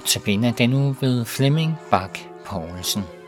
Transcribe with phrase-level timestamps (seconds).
[0.00, 3.19] Notabene den uge ved Flemming Bak Poulsen.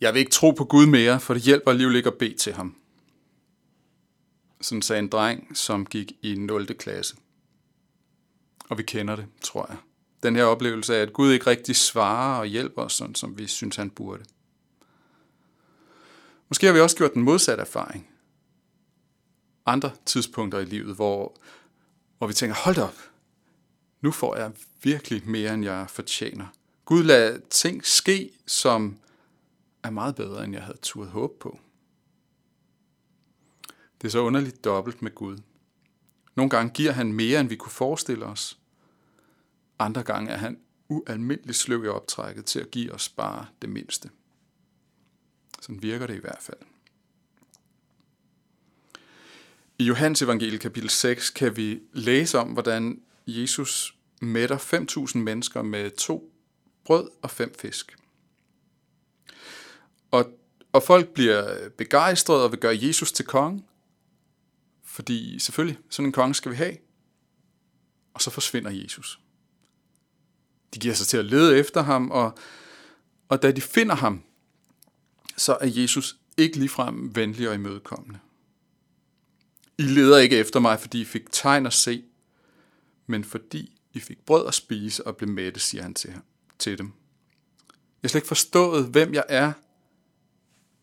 [0.00, 2.52] Jeg vil ikke tro på Gud mere, for det hjælper alligevel ikke at bede til
[2.52, 2.76] ham.
[4.60, 6.66] Sådan sagde en dreng, som gik i 0.
[6.66, 7.16] klasse.
[8.68, 9.76] Og vi kender det, tror jeg.
[10.22, 13.46] Den her oplevelse af, at Gud ikke rigtig svarer og hjælper os, sådan som vi
[13.46, 14.24] synes, han burde.
[16.48, 18.08] Måske har vi også gjort den modsatte erfaring.
[19.66, 21.36] Andre tidspunkter i livet, hvor,
[22.18, 22.96] hvor vi tænker, hold op,
[24.00, 26.46] nu får jeg virkelig mere, end jeg fortjener.
[26.84, 28.98] Gud lader ting ske, som
[29.82, 31.60] er meget bedre, end jeg havde turet håbe på.
[34.00, 35.38] Det er så underligt dobbelt med Gud.
[36.34, 38.58] Nogle gange giver han mere, end vi kunne forestille os.
[39.78, 44.10] Andre gange er han ualmindeligt sløv i optrækket til at give os bare det mindste.
[45.60, 46.58] Sådan virker det i hvert fald.
[49.78, 54.58] I Johannes evangelie kapitel 6 kan vi læse om, hvordan Jesus mætter
[55.12, 56.32] 5.000 mennesker med to
[56.84, 57.96] brød og fem fisk.
[60.10, 60.30] Og,
[60.72, 63.64] og folk bliver begejstrede og vil gøre Jesus til konge.
[64.84, 66.76] Fordi selvfølgelig, sådan en konge skal vi have.
[68.14, 69.20] Og så forsvinder Jesus.
[70.74, 72.38] De giver sig til at lede efter ham, og,
[73.28, 74.22] og da de finder ham,
[75.36, 78.18] så er Jesus ikke ligefrem venlig og imødekommende.
[79.78, 82.04] I leder ikke efter mig, fordi I fik tegn at se,
[83.06, 86.14] men fordi I fik brød at spise og blev mætte, siger han til,
[86.58, 86.86] til dem.
[87.68, 89.52] Jeg har slet ikke forstået, hvem jeg er.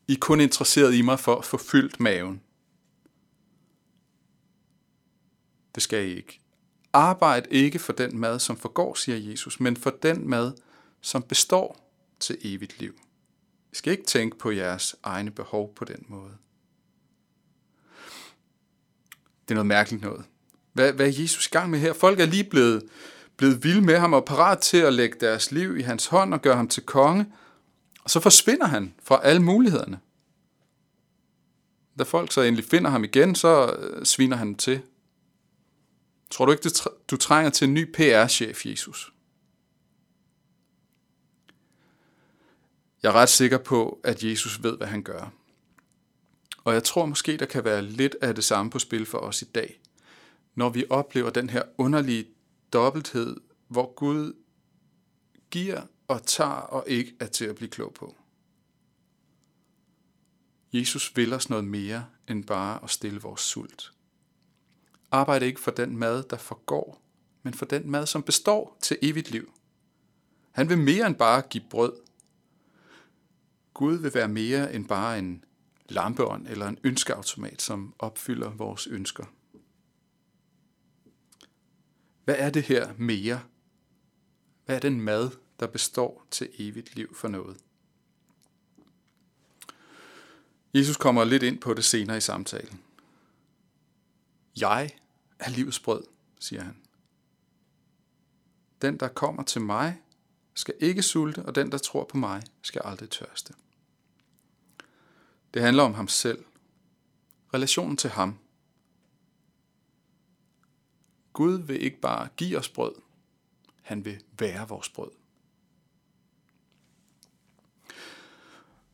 [0.07, 2.41] I er kun interesseret i mig for at få fyldt maven.
[5.75, 6.39] Det skal I ikke.
[6.93, 10.53] Arbejd ikke for den mad, som forgår, siger Jesus, men for den mad,
[11.01, 12.99] som består til evigt liv.
[13.71, 16.33] I skal ikke tænke på jeres egne behov på den måde.
[19.41, 20.25] Det er noget mærkeligt noget.
[20.73, 21.93] Hvad, hvad er Jesus i gang med her?
[21.93, 22.83] Folk er lige blevet,
[23.37, 26.41] blevet vilde med ham og parat til at lægge deres liv i hans hånd og
[26.41, 27.25] gøre ham til konge.
[28.07, 29.99] Og så forsvinder han fra alle mulighederne.
[31.99, 34.81] Da folk så endelig finder ham igen, så øh, sviner han til.
[36.31, 36.69] Tror du ikke,
[37.11, 39.13] du trænger til en ny PR-chef, Jesus?
[43.03, 45.33] Jeg er ret sikker på, at Jesus ved, hvad han gør.
[46.63, 49.41] Og jeg tror måske, der kan være lidt af det samme på spil for os
[49.41, 49.79] i dag,
[50.55, 52.25] når vi oplever den her underlige
[52.73, 53.37] dobbelthed,
[53.67, 54.33] hvor Gud
[55.51, 58.15] giver og tager og ikke er til at blive klog på.
[60.73, 63.93] Jesus vil os noget mere end bare at stille vores sult.
[65.11, 67.01] Arbejd ikke for den mad, der forgår,
[67.43, 69.53] men for den mad, som består til evigt liv.
[70.51, 71.93] Han vil mere end bare give brød.
[73.73, 75.43] Gud vil være mere end bare en
[75.89, 79.25] lampeånd eller en ønskeautomat, som opfylder vores ønsker.
[82.25, 83.41] Hvad er det her mere?
[84.65, 87.57] Hvad er den mad, der består til evigt liv for noget?
[90.73, 92.81] Jesus kommer lidt ind på det senere i samtalen.
[94.61, 94.91] Jeg
[95.39, 96.03] er livets brød,
[96.39, 96.77] siger han.
[98.81, 100.01] Den, der kommer til mig,
[100.53, 103.53] skal ikke sulte, og den, der tror på mig, skal aldrig tørste.
[105.53, 106.45] Det handler om ham selv.
[107.53, 108.39] Relationen til ham.
[111.33, 112.95] Gud vil ikke bare give os brød,
[113.81, 115.11] han vil være vores brød.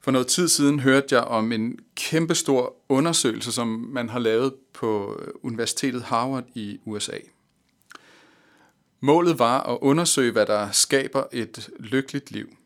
[0.04, 5.20] For noget tid siden hørte jeg om en kæmpestor undersøgelse, som man har lavet på
[5.20, 7.18] øh, Universitetet Harvard i USA.
[9.00, 12.58] Målet var at undersøge, hvad der skaber et lykkeligt liv.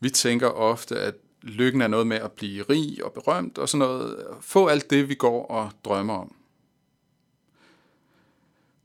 [0.00, 3.88] Vi tænker ofte, at lykken er noget med at blive rig og berømt og sådan
[3.88, 4.26] noget.
[4.40, 6.34] Få alt det, vi går og drømmer om.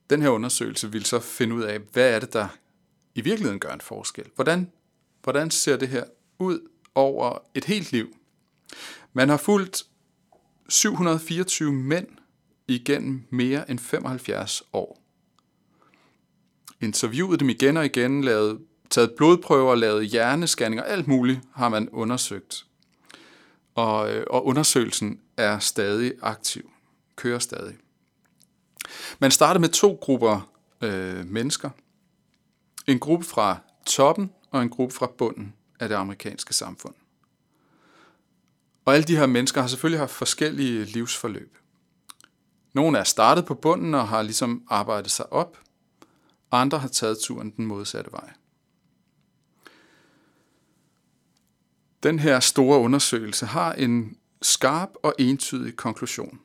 [0.10, 2.48] Den her undersøgelse vil så finde ud af, hvad er det, der
[3.16, 4.26] i virkeligheden gør en forskel.
[4.36, 4.72] Hvordan,
[5.24, 6.04] hvordan ser det her
[6.40, 6.60] ud
[6.98, 8.16] over et helt liv?
[9.14, 9.84] Man har fulgt
[10.70, 12.08] 724 mænd
[12.68, 15.02] igennem mere end 75 år.
[16.82, 18.60] Interviewet dem igen og igen, lavet
[18.90, 22.66] taget blodprøver, lavet hjernescanninger, alt muligt har man undersøgt.
[23.76, 26.72] Og, øh, og undersøgelsen er stadig aktiv,
[27.16, 27.76] kører stadig.
[29.20, 30.52] Man startede med to grupper
[30.82, 31.70] øh, mennesker.
[32.88, 36.94] En gruppe fra toppen og en gruppe fra bunden af det amerikanske samfund.
[38.86, 41.58] Og alle de her mennesker har selvfølgelig haft forskellige livsforløb.
[42.74, 45.58] Nogle er startet på bunden og har ligesom arbejdet sig op.
[46.52, 48.34] Andre har taget turen den modsatte vej.
[52.04, 56.40] Den her store undersøgelse har en skarp og entydig konklusion.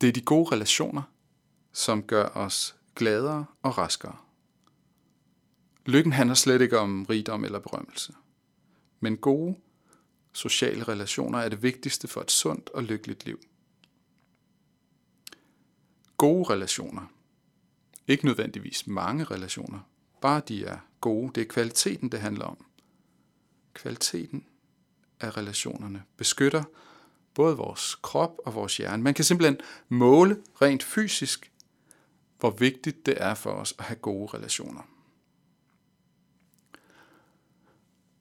[0.00, 1.02] Det er de gode relationer,
[1.72, 4.16] som gør os gladere og raskere.
[5.86, 8.14] Lykken handler slet ikke om rigdom eller berømmelse.
[9.00, 9.56] Men gode
[10.32, 13.40] sociale relationer er det vigtigste for et sundt og lykkeligt liv.
[16.16, 17.02] Gode relationer.
[18.06, 19.80] Ikke nødvendigvis mange relationer.
[20.20, 21.32] Bare de er gode.
[21.34, 22.64] Det er kvaliteten, det handler om
[23.74, 24.46] kvaliteten
[25.20, 26.62] af relationerne, beskytter
[27.34, 29.02] både vores krop og vores hjerne.
[29.02, 29.58] Man kan simpelthen
[29.88, 31.52] måle rent fysisk,
[32.38, 34.82] hvor vigtigt det er for os at have gode relationer.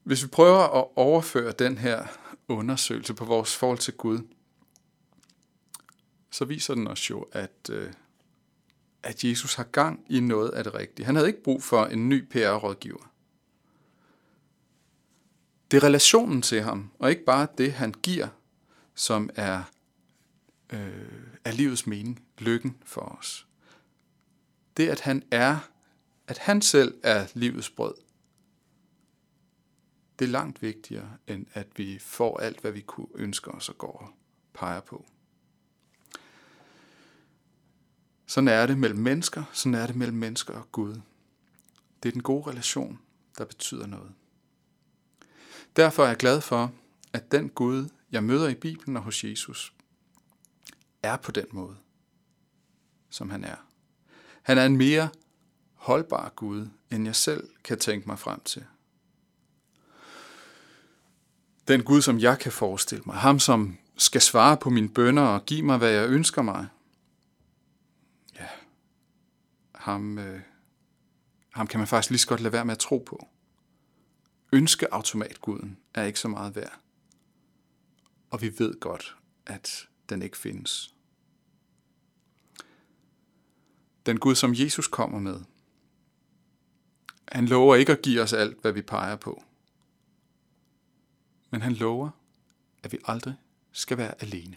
[0.03, 2.06] Hvis vi prøver at overføre den her
[2.48, 4.20] undersøgelse på vores forhold til Gud,
[6.32, 7.94] så viser den os jo, at, øh,
[9.03, 11.06] at Jesus har gang i noget af det rigtige.
[11.06, 13.12] Han havde ikke brug for en ny PR-rådgiver.
[15.72, 18.27] Det er relationen til ham, og ikke bare det, han giver,
[18.96, 19.63] som er,
[20.74, 23.48] øh, er livets mening, lykken for os.
[24.77, 25.58] Det, at han er,
[26.27, 27.94] at han selv er livets brød,
[30.20, 33.78] det er langt vigtigere, end at vi får alt, hvad vi kunne ønske os og
[33.78, 34.10] går og
[34.54, 35.06] peger på.
[38.26, 41.02] Sådan er det mellem mennesker, sådan er det mellem mennesker og Gud.
[42.04, 43.00] Det er den gode relation,
[43.38, 44.12] der betyder noget.
[45.76, 46.74] Derfor er jeg glad for,
[47.14, 49.74] at den Gud, jeg møder i Bibelen og hos Jesus,
[51.04, 51.78] er på den måde,
[53.10, 53.56] som han er.
[54.42, 55.10] Han er en mere
[55.74, 58.66] holdbar Gud, end jeg selv kan tænke mig frem til.
[61.70, 63.16] Den Gud, som jeg kan forestille mig.
[63.16, 66.68] Ham, som skal svare på mine bønder og give mig, hvad jeg ønsker mig.
[68.36, 68.48] Ja,
[69.76, 70.42] ham, øh,
[71.54, 73.28] ham kan man faktisk lige så godt lade være med at tro på.
[74.54, 76.80] Ønskeautomatguden er ikke så meget værd.
[78.30, 80.94] Og vi ved godt, at den ikke findes.
[84.06, 85.42] Den Gud, som Jesus kommer med,
[87.28, 89.44] han lover ikke at give os alt, hvad vi peger på.
[91.50, 92.10] Men han lover,
[92.84, 93.36] at vi aldrig
[93.72, 94.56] skal være alene.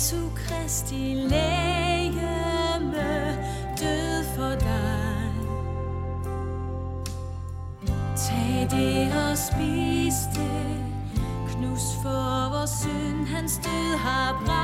[0.00, 2.58] Jesu Kristi lægeme
[3.80, 5.32] død for dig.
[8.16, 10.84] Tag det og spis det,
[11.48, 14.59] knus for vores synd, hans død har bragt